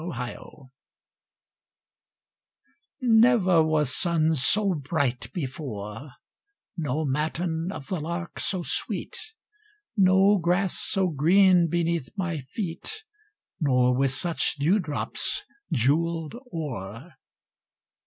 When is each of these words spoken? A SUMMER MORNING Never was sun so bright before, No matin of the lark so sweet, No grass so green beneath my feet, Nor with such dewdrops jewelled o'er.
A 0.01 0.11
SUMMER 0.11 0.33
MORNING 0.39 0.69
Never 3.03 3.61
was 3.63 3.93
sun 3.95 4.33
so 4.33 4.73
bright 4.73 5.31
before, 5.31 6.13
No 6.75 7.05
matin 7.05 7.71
of 7.71 7.85
the 7.85 7.99
lark 7.99 8.39
so 8.39 8.63
sweet, 8.63 9.15
No 9.95 10.39
grass 10.39 10.75
so 10.79 11.09
green 11.09 11.67
beneath 11.67 12.09
my 12.17 12.39
feet, 12.39 13.03
Nor 13.59 13.93
with 13.95 14.09
such 14.09 14.55
dewdrops 14.55 15.43
jewelled 15.71 16.33
o'er. 16.51 17.13